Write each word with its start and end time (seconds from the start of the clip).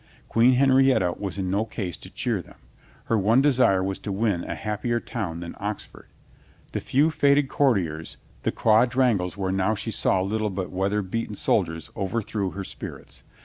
Queen 0.29 0.53
Henrietta 0.53 1.13
was 1.19 1.37
in 1.37 1.51
no 1.51 1.63
case 1.63 1.95
to 1.95 2.09
cheer 2.09 2.41
them. 2.41 2.57
Her 3.03 3.19
one 3.19 3.39
desire 3.39 3.83
was 3.83 3.99
to 3.99 4.11
win 4.11 4.41
to 4.41 4.49
a 4.51 4.55
happier 4.55 4.99
town 4.99 5.41
than 5.41 5.53
Oxford. 5.59 6.07
The 6.71 6.79
few 6.79 7.11
faded 7.11 7.49
courtiers, 7.49 8.17
the 8.41 8.51
quad 8.51 8.95
rangles 8.95 9.37
where 9.37 9.51
now 9.51 9.75
she 9.75 9.91
saw 9.91 10.19
little 10.23 10.49
but 10.49 10.71
weather 10.71 11.03
beaten 11.03 11.35
2IO 11.35 11.45
COLONEL 11.45 11.63
GREATHEART 11.65 11.81
soldiers 11.83 11.89
overthrew 11.95 12.49
her 12.49 12.63
spirits. 12.63 13.21